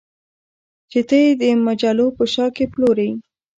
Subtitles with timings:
[0.91, 3.09] چې ته یې د مجلو په شا کې پلورې